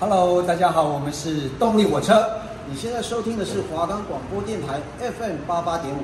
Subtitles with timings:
[0.00, 2.24] Hello，大家好，我们是动力火车。
[2.70, 6.02] 你现在收听的是华冈广播电台 FM 八八点五。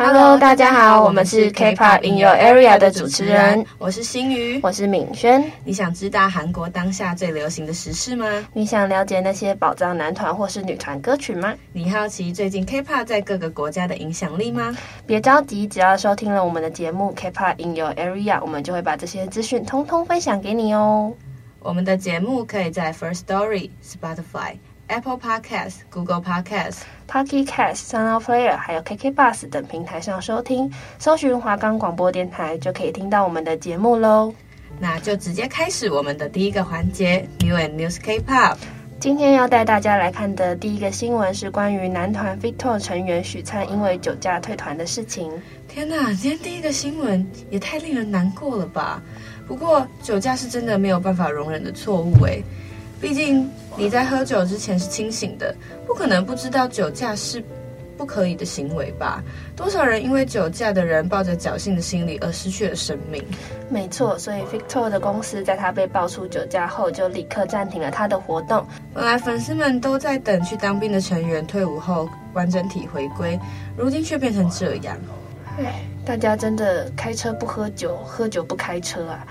[0.00, 5.44] Hello，大家好，我们是 K-pop in your area 的主持人，我是新宇，我是敏轩。
[5.64, 8.24] 你想知道韩国当下最流行的时事吗？
[8.52, 11.52] 你想了解那些宝藏男团或是女团歌曲吗？
[11.72, 14.72] 你好奇最近 K-pop 在各个国家的影响力吗？
[15.04, 21.12] 别着急，只要收听了我们的节目 K-pop in your area，我们就会把这些资讯通通分享给你哦。
[21.58, 24.58] 我们的节目可以在 First Story、Spotify、
[24.88, 34.32] Apple Podcast、Google Podcast、Pocket Cast、SoundPlayer 还有 KK Bus 等平台上收听，搜寻华冈广播电台就可以听到我们的节目喽。
[34.80, 38.56] 那就直接开始我们的第一个环节 New and News K-pop。
[38.98, 45.30] 今天要带大家来看的第一个新闻是关于男团 VICTOR 成员许灿因为酒驾退团的事情。
[45.68, 49.00] 天哪，今天第一个新闻也太令人难过了吧？
[49.46, 52.42] 不过酒驾是真的没有办法容忍的错误诶。
[53.00, 55.54] 毕竟你在喝酒之前是清醒的，
[55.86, 57.42] 不可能不知道酒驾是
[57.96, 59.22] 不可以的行为吧？
[59.56, 63.24] 多少人因为酒驾的人抱着侥幸的心理而失去了生命？
[63.68, 68.66] 没错，所以 VICTOR 的公司在他被爆出酒驾后，就立刻暂停了他的活动。
[68.94, 73.38] 本来粉丝们都在等去当兵的成员退伍后完整体回归，
[73.76, 74.96] 如今却变成这样。
[75.58, 79.26] 唉，大家真的开车不喝酒，喝酒不开车啊！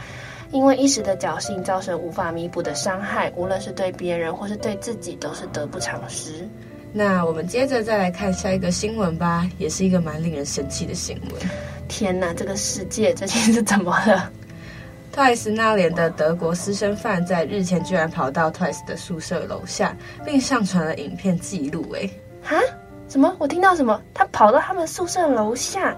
[0.51, 6.47] 因为一时的侥幸造成无法弥补的伤害，无论是对别人或是对自己，都是得不偿失。
[6.93, 11.41] 那我们接着再来看下一个新闻吧，也是一个蛮令人生气的新闻。
[11.87, 14.31] 天哪，这个世界最近是怎么了？
[15.13, 21.85] TWICE 那年的德国私生饭在日前居然跑到 TWICE 的宿舍楼下，并上传了影片记录。
[21.93, 22.09] 哎，
[22.43, 22.55] 哈？
[23.09, 23.35] 什么？
[23.39, 23.99] 我听到什么？
[24.13, 25.95] 他跑到他们宿舍楼下，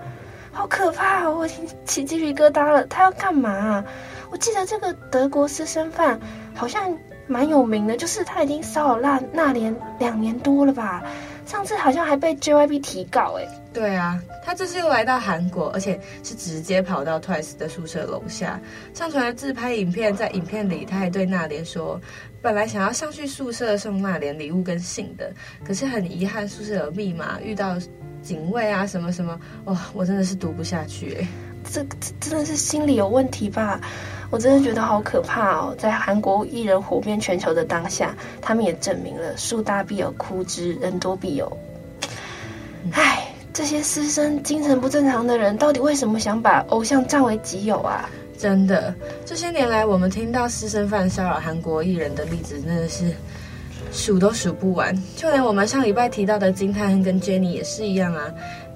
[0.51, 1.37] 好可怕哦！
[1.39, 2.83] 我听起鸡皮疙瘩了。
[2.85, 3.83] 他要干嘛？
[4.31, 6.19] 我记得这个德国私生饭
[6.53, 6.95] 好像
[7.27, 11.03] 蛮有名的，就是他已经骚扰那那年两年多了吧？
[11.45, 13.47] 上次好像还被 JYP 提告哎。
[13.73, 18.59] 对啊，他这次又来到韩国，而且是直接跑到 TWICE 的宿舍楼下，
[18.93, 20.15] 上传了自拍影片。
[20.15, 21.99] 在影片里，他还对那莲说，
[22.41, 25.31] 本来想要上去宿舍送那莲礼物跟信的，
[25.65, 27.77] 可是很遗憾宿舍有密码，遇到
[28.21, 31.27] 警卫啊什么什么，哇，我真的是读不下去哎。
[31.71, 33.79] 这这真的是心理有问题吧？
[34.31, 35.75] 我真的觉得好可怕哦！
[35.77, 41.51] 在韩国艺人火遍全球的当下，他们也证明了树大必有枯枝，人多必有……
[42.91, 48.09] 唉，这些私生精神不正常的人，到底为什么想把偶像占为己有啊？
[48.37, 48.93] 真的，
[49.25, 53.11] 这些年来我们听到私生饭骚扰韩国艺人的例子，真的是
[53.91, 54.95] 数都数不完。
[55.15, 58.31] 就连我们上礼拜提到的金泰亨跟 Jennie 也是一样啊。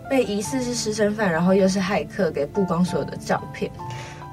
[0.09, 3.72] 被疑似是私生饭，然后又是骇客给曝光所有的照片。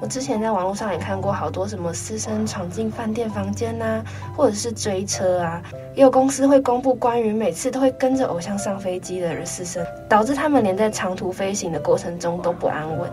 [0.01, 5.61] 我之前在网络上也看过好多什么私生闯进饭店房间呐、啊，或者是追车啊，
[5.95, 13.07] 也有公司会公布关于每次都会跟着偶像上飞机的私生，导致他们连在长途飞行的过程中都不安稳。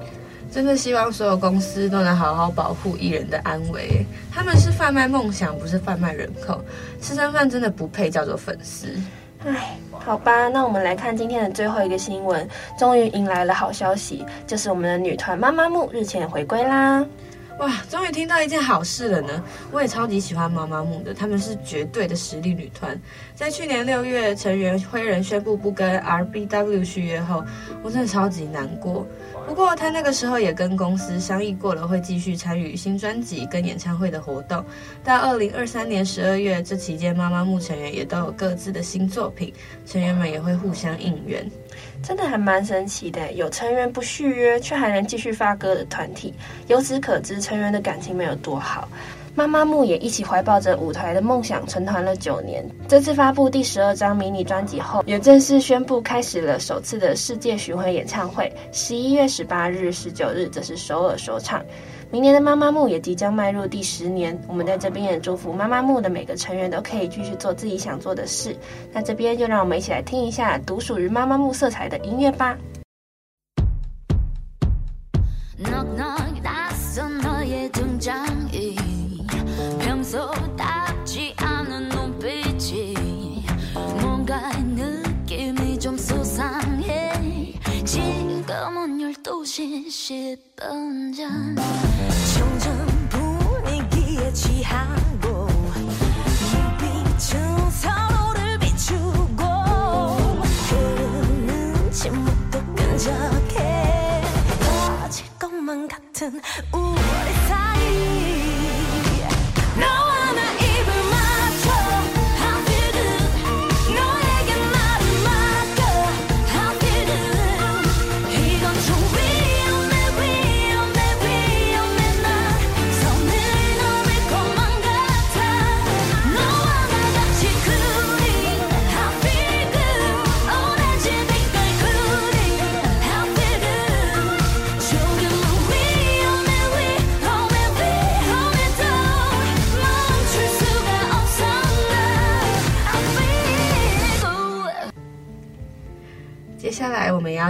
[0.51, 4.07] 真的希望所有公司都能好好保护艺人的安危。
[4.33, 6.59] 他们是贩卖梦想，不是贩卖人口。
[7.03, 8.89] 私生饭真的不配叫做粉丝。
[9.47, 12.47] 唉，好吧，那我们来看今天的最后一个新闻，
[12.79, 17.05] 终于迎来了好消息，就是我们的女团妈妈木日前回归啦！
[17.59, 19.43] 哇，终于听到一件好事了呢！
[19.73, 22.97] 我也超级喜欢妈妈木的，他们是绝对的实力女团。
[23.35, 27.45] 在去年六月，成员辉人宣布不跟 RBW 续约后，
[27.83, 29.05] 我真的超级难过。
[29.45, 34.65] 不过他那个时候也跟公司商议过了，会继续参与新专辑跟演唱会的活动。
[35.03, 39.53] 到二零二三年十二月，这期间妈妈木成员也都有各自的新作品，
[39.85, 41.51] 成员们也会互相应援，
[42.03, 43.33] 真的还蛮神奇的。
[43.33, 46.33] 有成员不续约却还能继续发歌的团体，
[46.67, 48.89] 由此可知成员的感情没有多好。
[49.35, 52.69] 妈妈木也一起怀抱着舞台的梦想，成团了九年。
[52.89, 58.53] 这次发布第十二张迷你专辑后，也正式宣布开始了首次的世界巡回演唱会。
[58.73, 61.65] 十一月十八日、十九日则是首尔首场。
[62.11, 68.57] 明年的妈妈木也即将迈入第十年我们在这边也祝福妈妈木的每个成员都可以继续做自己想做的事。
[68.93, 72.57] 那这边就让我们一起来听一下独属于妈妈木色彩的音乐吧。
[89.59, 91.57] 10분 전.
[92.33, 95.49] 점점 분위기에 취하고
[96.79, 99.43] 빛은 서로를 비추고
[100.69, 104.23] 흐르는 침묵도 끈적해
[104.61, 106.41] 터질 것만 같은
[106.73, 107.78] 우리 사이.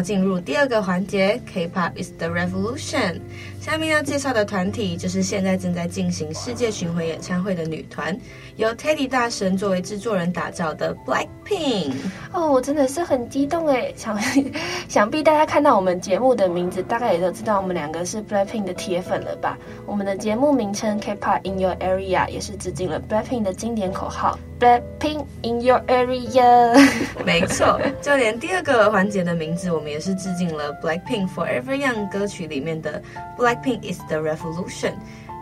[0.00, 3.20] 进入第二个环节，K-pop is the revolution。
[3.60, 8.18] 下面要介绍的团体就是现在正在进行世界巡回演唱会的女团，
[8.56, 11.92] 由 Teddy 大神作为制作人打造的 Blackpink。
[12.32, 14.18] 哦，我真的是很激动诶，想
[14.88, 19.58] 想必大家看到我们节目的名字，大概也都知道我们两个是 Blackpink 的铁粉了吧？
[19.84, 26.74] 我们的节目名称 K-pop in your area 也是致敬了 Blackpink 的经典口号 Blackpink in your area。
[27.26, 33.02] 没错，就连第二个环节的名字，我们也是致敬了 Blackpink Forever Young 歌曲里面的
[33.36, 33.58] Black。
[33.58, 34.92] Pink is the revolution，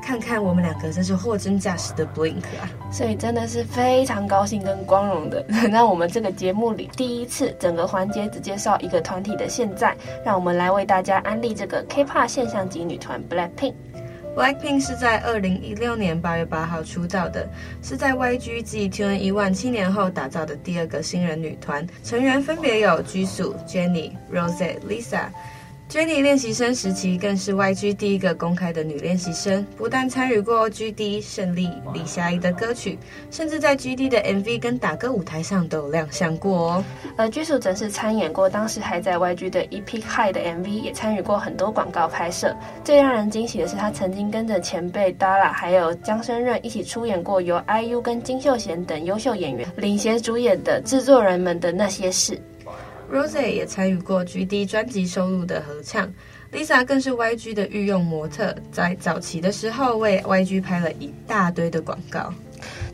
[0.03, 2.65] 看看我们两个真是货真价实的 Blink 啊！
[2.91, 13.75] 所以真的是非常高兴跟光荣的，让我们这个节目里第一次整个环节只介绍一个团体的现在，让我们来为大家安利这个 K-pop 现象级女团 Blackpink。
[14.37, 17.49] Blackpink 是在二零一六年八月八号出道的，
[17.83, 25.31] 是在 YG 继 2NE1 七年后打造的第二个新人女团，成员分别有 Jisoo、Jennie、Rose、Lisa。
[25.89, 32.99] Jennie 练习生时期更是 YG 第一个公开的女练习生，不但参与过 GD 胜利李霞怡的歌曲，
[33.31, 36.85] 甚至在 GD 的 MV 跟打歌舞台上都有亮相过哦。
[37.17, 42.55] 而 Jisoo 则是参演过当时还在 YG 的 EP High 的 MV，也参与过很多广告拍摄。
[42.83, 52.35] 最让人惊喜的是，他曾经跟着前辈 Dara 还有姜升润一起出演过由 IU 跟金秀贤等优秀演员领衔主演的《制作人们的那些事》。
[53.13, 56.13] Rose 也参与过 GD 专辑收录的合唱
[56.53, 62.33] ，Lisa 更是 YG 的御用模特，在早期的时候为 YG 拍了一大堆的广告。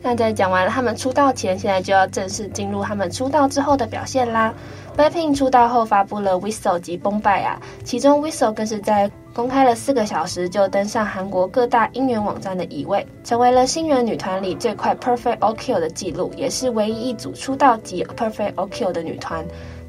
[0.03, 4.53] 那在讲完了他们出道前，现在就要正式进入他们出道之后的表现啦。
[4.95, 19.43] Blackpink 出道后发布了 Whistle 及 Boombayah，其中 Whistle 更是在公开了四个小时就登上韩国各大音源网站的乙位，成为了新人女团里最快 Perfect OK 的记录，也是唯一一组出道即 Perfect OK 的女团。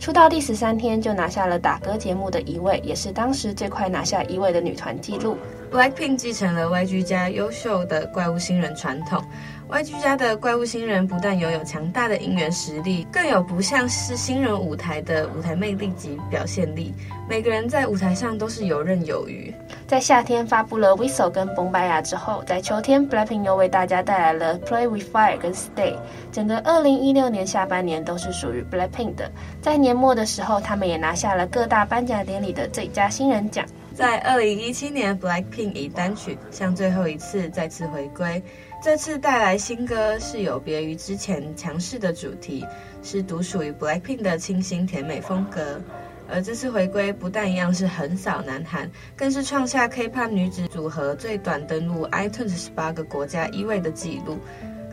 [0.04, 5.38] 出道第十三天就拿下了打歌节目的一位，也是当时最快拿下一位的女团记录。
[5.72, 9.24] Blackpink 继承了 YG 家优秀的怪物新人传统。
[9.70, 16.92] YG 家的怪物新人不但拥有强大的音源实力，更有不像是新人舞台的舞台魅力及表现力。
[17.26, 19.52] 每个人在舞台上都是游刃有余。
[19.86, 25.96] 在夏天发布了 Whistle 跟 Boombayah 之后，在秋天 Blackpink 又为大家带来了 Play with Fire 跟 Stay。
[26.30, 29.32] 整个2016年下半年都是属于 Blackpink 的。
[29.62, 33.64] 在年末的时候，他们也拿下了各大颁奖典礼的最佳新人奖。
[33.94, 38.42] 在2017年，Blackpink 以单曲《像最后一次》再次回归。
[38.84, 42.62] 这次带来新歌是有别于之前强势的主题，
[43.02, 45.80] 是独属于 Blackpink 的清新甜美风格。
[46.28, 54.36] 而这次回归不但一样是横扫南韩，更是创下 K-pop 女子组合最短登陆 iTunes 十八个国家一位的纪录，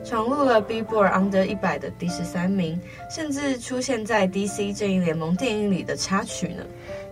[0.05, 2.79] 闯入了 Billboard Under 一百的第十三名，
[3.09, 6.63] 甚至出现在 DC 正义联盟电影里的插曲呢。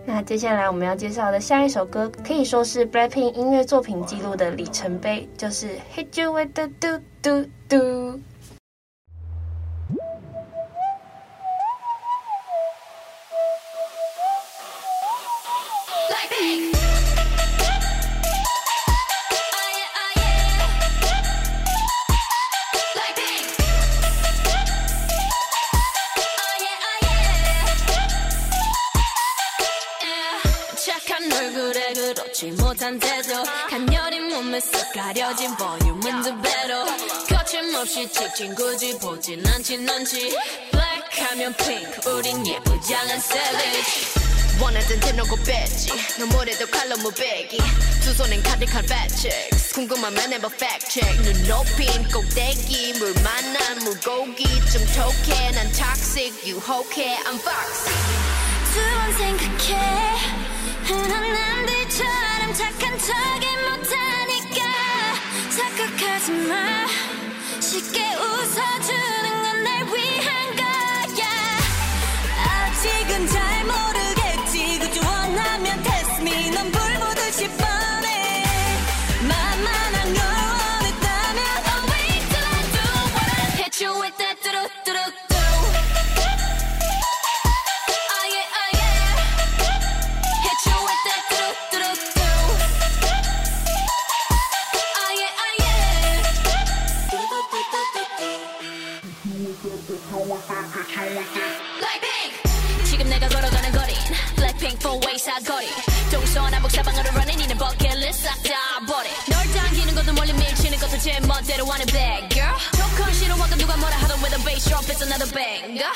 [0.06, 7.76] 那接下来我们要介绍的下一首歌，可以说是 Blackpink 音乐作品记录的里程碑，就是《Hit You With The Do Do Do》。
[34.60, 36.84] 쓱 가려진 볼륨은 두 배로
[37.28, 40.36] 거침없이 찍진 굳이 보진 않지 넌지.
[40.70, 44.20] 블랙하면 핑크 우린 예쁘장한 savage.
[44.60, 46.18] 원하던 대놓고 뺐지.
[46.18, 47.58] 너무래도 칼로 무배기.
[48.04, 49.28] 두 손엔 가득한 fat
[49.72, 54.44] 궁금하면 해봐 뭐 fact 눈 높인 꼭대기 물 만난 물고기.
[54.70, 57.94] 좀 톡해 난 toxic 유혹해 I'm foxy.
[58.74, 60.40] 두번 생각해.
[60.84, 64.29] 흔한 남들처럼 착한 척이 못하니
[66.20, 66.86] 하지마.
[67.60, 69.19] 쉽게 웃어줘
[114.69, 115.91] drop it's another banger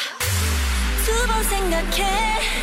[1.05, 2.62] 두번 생각해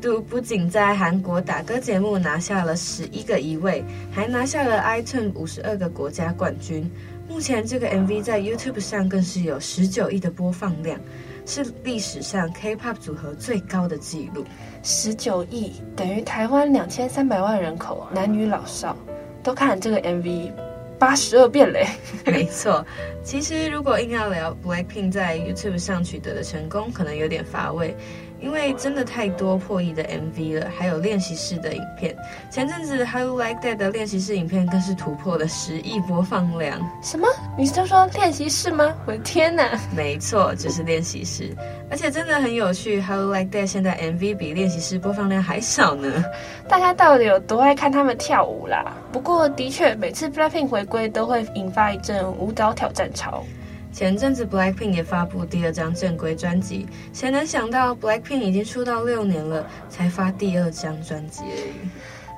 [0.00, 6.90] 不仅在韩国打歌节目拿下了十一个一位，还拿下了 iTunes 五十二个国家冠军。
[7.28, 10.98] 目前这个 MV 在 YouTube 上更是有十九亿的播放量，
[11.46, 14.44] 是历史上 K-pop 组合最高的纪录。
[14.82, 18.96] 十九亿等于台湾两千三百万人口，男女老少
[19.42, 20.52] 都看了这个 MV
[20.98, 21.86] 八十二遍嘞。
[22.26, 22.84] 没 错，
[23.22, 27.94] 其实如果硬要聊 Blackpink 在 YouTube 上取得的成功，可能有点乏味。
[28.40, 32.16] 因为真的太多破亿的 MV 了，还有练习室的影片。
[32.50, 36.80] 前阵子 How You Like That 的练习室影片更是突破了十亿播放量。
[37.02, 37.28] 什么？
[37.56, 38.94] 你是说练习室吗？
[39.06, 39.78] 我的天哪！
[39.94, 41.54] 没错，就是练习室，
[41.90, 43.00] 而且真的很有趣。
[43.00, 46.24] How You Like That 现在 MV 比练习室播放量还少呢。
[46.68, 48.96] 大家到底有多爱看他们跳舞啦？
[49.12, 53.44] 不过的确，每次 Blackpink 回归都会引发一阵舞蹈挑战潮。
[53.92, 61.90] 前阵子 Blackpink 也发布第二张正规专辑，谁能想到 Blackpink 已经出道六年了，才发第二张专辑而已。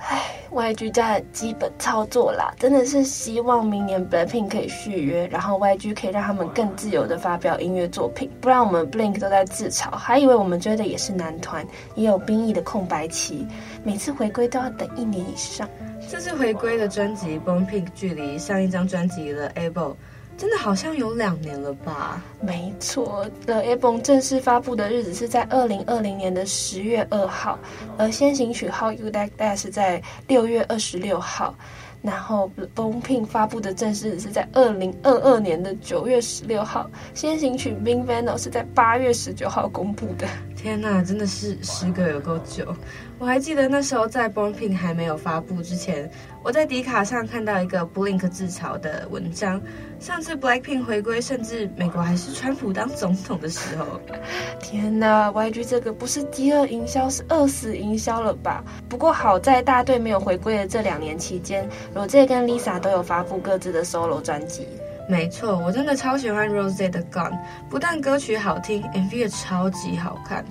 [0.04, 13.47] 唉，YG 家的基本操作啦，真的是希望明年 Blackpink 可以续约，然后 YG 可以让他们更自由的发表音乐作品，不然我们 Blink 都在自嘲，还以为我们追的也是男团，也有兵役的空白期，
[13.85, 15.68] 每次回归都要等一年以上。
[16.11, 19.94] 这次回归的专辑 Born Pink 距离上一张专辑的 Able
[20.36, 22.20] 真的好像有两年了吧？
[22.40, 27.58] 没错，The Album 正式发布的日子是在二零二零年的十月二号，
[27.96, 31.54] 而先行曲 How You Like That 是在六月二十六号，
[32.02, 40.26] 然后 Born Pink 发布的正式日是在二零二二年的九月十六号，先行曲 Pink Venom 是在八月十九号公布的。
[40.62, 42.73] 天呐，真的是时隔有够久。
[43.19, 46.09] 我还记得那时候在 bomping 还没有发布之前，
[46.40, 49.61] 我在迪卡上看到一个 Blink 自嘲的文章。
[49.99, 54.00] 上次 Blackpink 回归，甚至美国还是川普当总统的时候。
[54.62, 58.62] 天呐，YG 这个不是饥饿营销，是饿死营销了吧？
[58.88, 64.69] 不过好在大队没有回归的这两年期间，Rosé 跟 Lisa 都有发布各自的 solo 专辑。
[65.09, 67.37] 没错，我真的超喜欢 Rosé 的 Gone，
[67.68, 70.44] 不但歌曲好听，MV 也超级好看。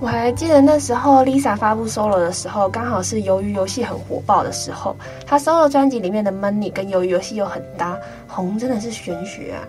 [0.00, 4.96] 我还记得那时候 Lisa 发布 solo 的时候，刚好是鱿鱼游戏很火爆的时候。
[5.26, 9.66] 她 solo 专辑里面的 Money 跟鱿鱼游戏又很搭，红真的是玄学啊！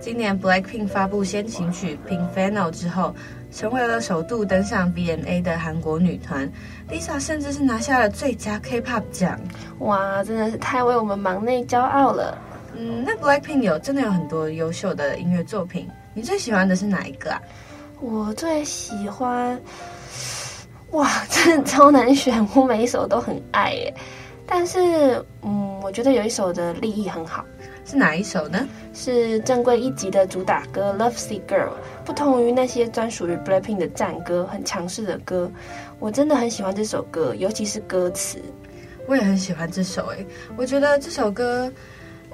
[0.00, 3.14] 今年 Blackpink 发布先行曲 Pink Fino 之后，
[3.52, 6.48] 成为了首度登上 BMA 的韩国女团。
[6.88, 9.38] Lisa 甚至是拿下了最佳 K-pop 奖，
[9.80, 12.38] 哇，真的是太为我们忙内骄傲了。
[12.76, 17.40] 嗯，那 Blackpink 有真的有很多优秀的音乐作品，你最喜欢的是哪一个啊？
[18.00, 19.60] 我最喜欢，
[20.90, 23.94] 哇， 真的超难选，我每一首都很爱耶。
[24.44, 27.44] 但是，嗯，我觉得有一首的立意很好，
[27.86, 28.68] 是哪一首呢？
[28.92, 31.68] 是正规一级的主打歌《Love Sick Girl》，
[32.04, 35.50] 不同于那些专属于 Blackpink 的战歌，很强势的歌。
[36.00, 38.42] 我真的很喜欢这首歌，尤其是歌词。
[39.06, 40.26] 我也很喜欢这首诶，
[40.56, 41.72] 我觉得这首歌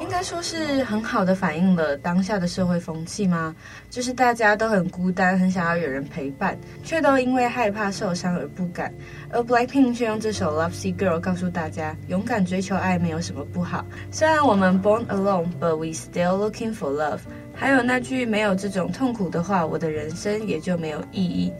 [0.00, 3.54] 应该说是很好的反映了当下的社会风气吗？
[3.90, 8.92] 就是大家都很孤单，很想要有人陪伴，却都因为害怕受伤而不敢。
[9.30, 13.84] 而 Blackpink 却用这首 Love's Girl 告诉大家，勇敢追求爱没有什么不好。
[14.10, 17.20] 虽然我们 Born Alone，but we still looking for love。
[17.54, 21.52] 还有那句没有这种痛苦的话，我的人生也就没有意义。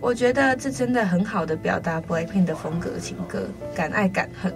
[0.00, 4.52] 我觉得这真的很好的表达 Blackpink 的风格情歌，敢爱敢恨。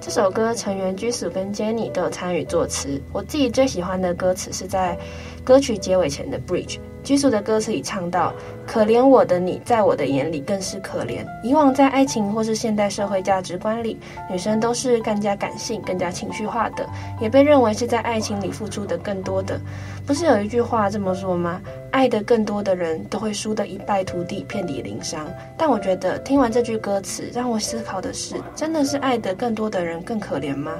[0.00, 2.98] 这首歌成员 Jisoo 跟 Jennie 都有参与作词。
[3.12, 4.98] 我自己最喜欢的歌词是在
[5.44, 6.78] 歌曲结尾前的 Bridge。
[7.10, 8.32] 屈辱的歌词里唱到
[8.64, 11.26] ：“可怜我的你，在我的眼里更是可怜。
[11.42, 13.98] 以往在爱情或是现代社会价值观里，
[14.30, 16.88] 女生都是更加感性、更加情绪化的，
[17.20, 19.60] 也被认为是在爱情里付出的更多的。
[20.06, 25.26] 不是有一句话这么说吗？”爱的更多的人都会输得一败涂地、遍体鳞伤。
[25.58, 30.74] 但我觉得听完这句歌词，让我思考的是：真的是爱的更多的人更可怜吗？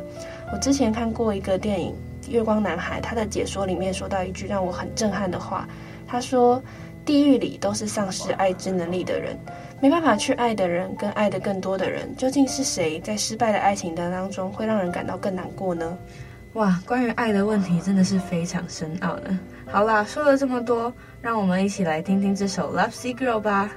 [0.53, 1.93] 我之前看过一个电影
[2.31, 5.67] 《月光男孩》，他的解说里面说到一句让我很震撼的话。
[6.11, 6.61] 他说
[7.07, 9.39] ：“地狱里都是丧失爱之能力的人，
[9.81, 15.97] 没办法去爱的人，跟爱的更多的人，究竟是谁在失败的爱情的当中会让人感到更难过呢？”
[16.55, 19.31] 哇，关于爱的问题真的是非常深奥的。
[19.67, 23.71] 好啦，说了这么多，让我们一起来听听这首《Love Sea Girl》吧。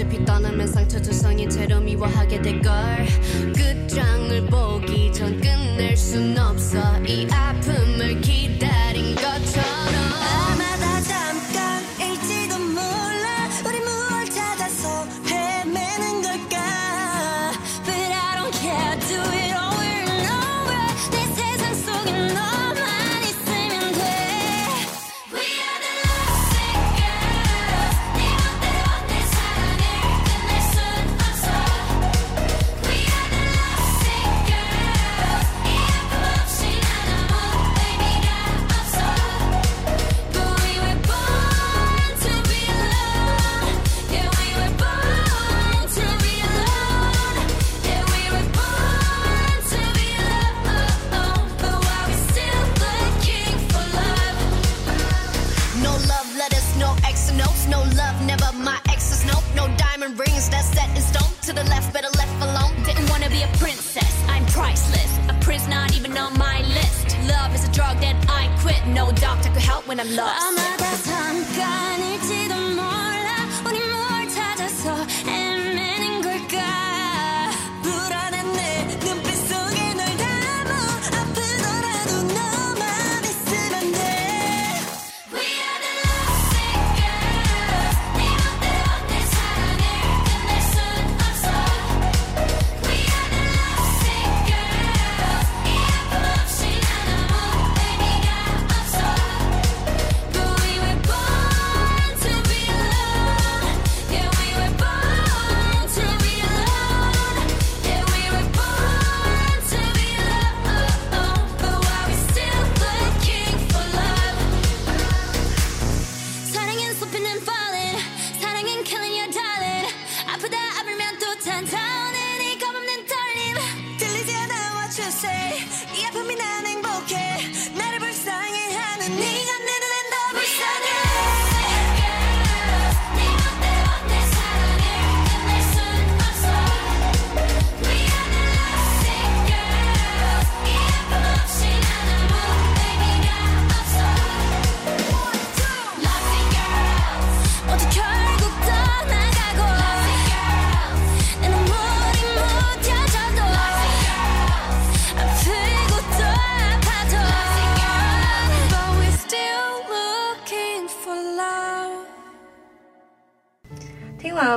[0.00, 2.72] 어차피 떠나면 상처 조성이 채로 미워하게 될걸.
[3.54, 6.78] 끝장을 보기 전 끝낼 순 없어.
[7.04, 8.69] 이 아픔을 기다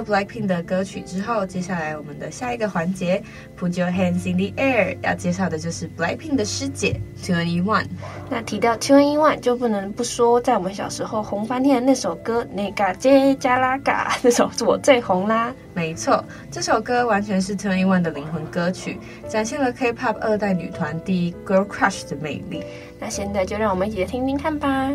[0.03, 3.23] Blackpink 的歌曲之后，接下来我们的下一个环节
[3.59, 7.85] ，Put Your Hands in the Air，要介绍的就是 Blackpink 的师姐 2NE1。
[8.29, 15.53] 那提到 2NE1，就不能不说在我们小时候红翻天的那首歌《那嘎杰加拉嘎》，那首是我最红啦。
[15.73, 22.63] 没错，这首歌完全是 2NE1 的灵魂歌曲，展现了 K-pop 二代女团第一 Girl Crush 的魅力。
[22.99, 24.91] 那现在就让我们一起来听听看吧。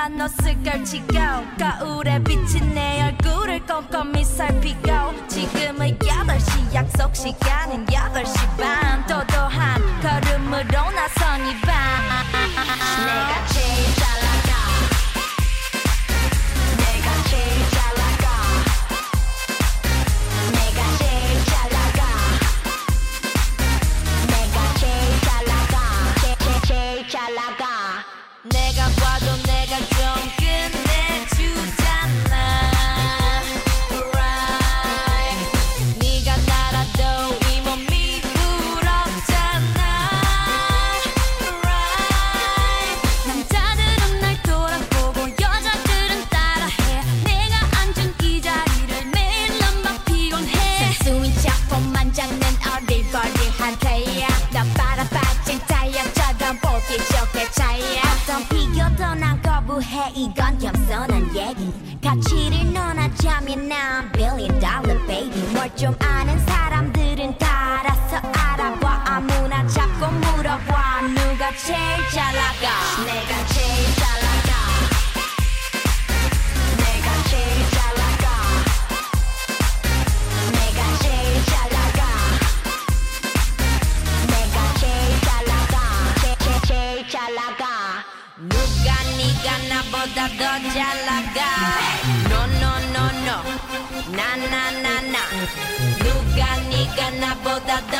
[0.00, 1.12] 상큼한 옷을 걸치고
[1.58, 9.06] 거울에 비친 내 얼굴을 꼼꼼히 살피고 지금은 8시 약속 시간은 8시 반.
[9.06, 11.69] 도도한 걸음으로 나선 이밤
[65.79, 66.38] 좀 아는
[97.70, 97.99] da da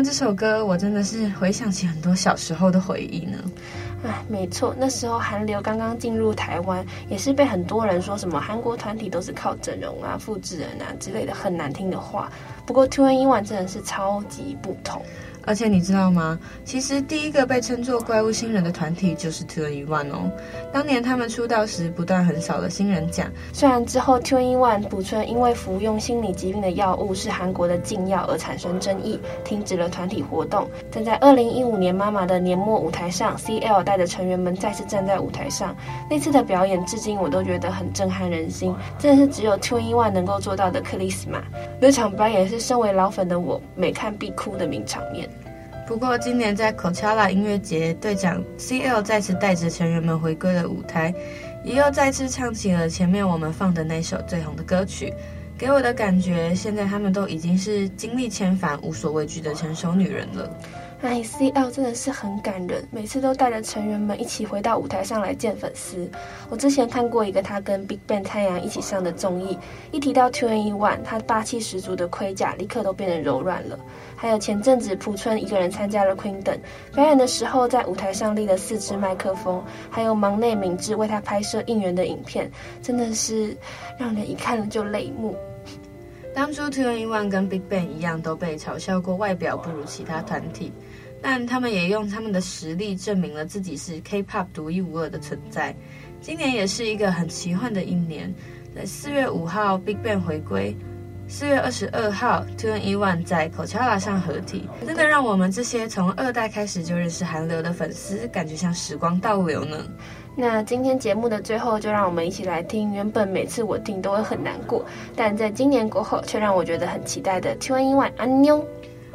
[0.00, 3.36] 完这首歌，我真的是回想起很多小时候的回忆呢。
[4.02, 12.32] 哎，没错，那时候韩流刚刚进入台湾，也是被很多人说什么韩国团体都是靠整容啊、复制人啊之类的很难听的话。
[12.64, 15.02] 不过 2NE1 真的是超级不同。
[15.46, 16.38] 而且你知道吗？
[16.64, 20.30] 其实第一个被称作怪物新人的团体就是 Twin One 哦。
[20.72, 30.68] 当年他们出道时，不但横扫了新人奖，虽然之后 2NE1 补春因为服用心理疾病的药物是韩国的禁药而产生争议，停止了团体活动。
[30.90, 35.74] 但在二零一五年妈妈的年末舞台上，CL 带着成员们再次站在舞台上，
[36.08, 41.42] 那次的表演至今我都觉得很震撼人心，真的是只有 Twin One 能够做到的克里斯玛。
[41.80, 45.28] 那场表演是身为老粉的我每看必哭的名场面。
[45.90, 51.12] 不过，今年在 Coachella 音乐节，队长 CL 再次带着成员们回归了舞台，
[51.64, 55.12] 也又再次唱起了前面我们放的那首最红的歌曲。
[55.58, 60.48] 给我的感觉，现在他们都已经是经历千帆、无所畏惧的成熟女人了。
[61.02, 66.06] 哎，CL 真的是很感人，每次都带着成员们一起回到舞台上来见粉丝。
[66.50, 69.58] 我之前看过一个他跟 BigBang 太阳一起上的综艺，
[69.92, 73.78] 一提到 2NE1，他霸气十足的盔甲立刻都变得柔软了。
[74.14, 76.58] 还有前阵子朴春一个人参加了 Queendom
[76.94, 82.50] 表演的时候，在舞台上立了四支麦克风，还有忙内明智为他拍摄应援的影片，
[82.82, 83.56] 真的是
[83.98, 85.34] 让人一看了就泪目。
[86.32, 90.70] 当初 2NE1 跟 BigBang 一样，都被嘲笑过外表不如其他团体。
[91.22, 95.74] 但他们也用他们的实力证明了自己是 K-pop 独一无二的存在。
[96.20, 98.34] 今年也是一个很奇幻的一年，
[98.74, 100.76] 在四月五号 BigBang 回归，
[101.28, 109.76] 四月二十二号 2NE1 在 Coachella 上合体，真的让我们这些从二代开始就认识韩流的粉丝，感觉像时光倒流呢。
[110.36, 114.84] 那今天节目的最后，就让我们一起来听原本每次我听都会很难过，
[115.16, 118.64] 但在今年过后却让我觉得很期待的 2NE1 安妞。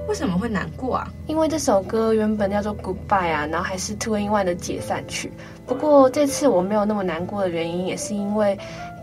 [0.07, 1.11] 为什么会难过啊？
[1.27, 5.31] 因为这首歌原本叫做 Goodbye 啊，然后还是 2NE1 的解散曲。
[5.65, 8.57] 不过这次我没有那么难过的原因，也是因为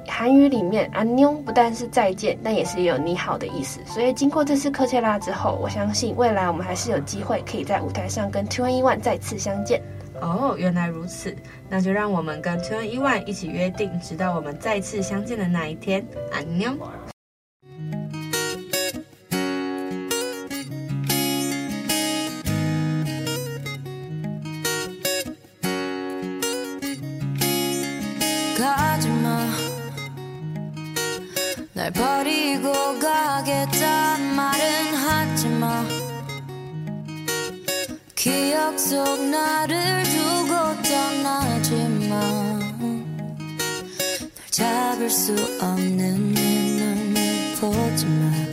[0.06, 3.80] 韩语里面“安妞”不但是再见，但也是有你好的意思。
[3.86, 9.82] 所以经过这次科切拉之后，我相信未来我们还是有机会可以在舞台上跟 2NE1 再次相见。
[10.20, 11.34] 哦，原来如此，
[11.68, 16.04] 那就让我们跟 2NE1 一起约定，直到我们再次相见的那一天。
[16.32, 16.70] 安妞。
[38.22, 42.08] 기억 속 나를 두고 떠나지만
[44.12, 48.52] 널 잡을 수 없는 내 눈을 보지만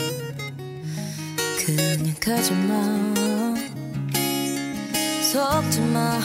[1.63, 3.53] 그냥 가지 마.
[5.31, 6.19] 속지 마.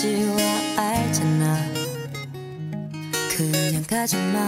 [0.00, 0.36] 싫어
[0.76, 1.56] 알잖아.
[3.36, 4.38] 그냥 가지마.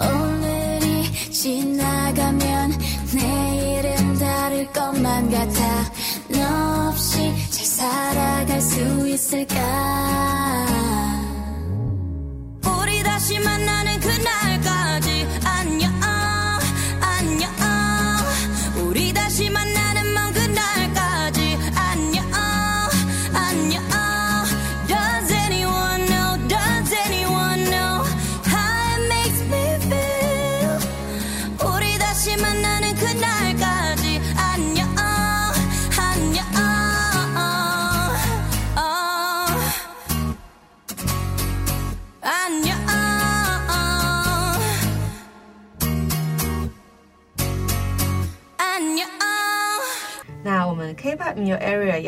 [0.00, 2.72] 오늘이 지나가면
[3.14, 5.92] 내일은 다를 것만 같아.
[6.30, 7.18] 너 없이
[7.50, 10.81] 잘 살아갈 수 있을까?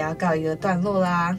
[0.04, 1.36] 要告一个段落啦。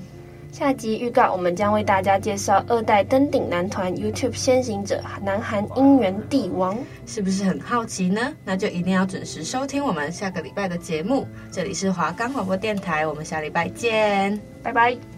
[0.52, 8.34] 下集预告，我们将为大家介绍二代登顶男团 YouTube 先行者南韩音源帝王，是不是很好奇呢？
[8.46, 11.28] 那就一定要准时收听我们下个礼拜的节目。
[11.52, 15.15] 这里是华冈广播电台，我们下礼拜见，拜拜。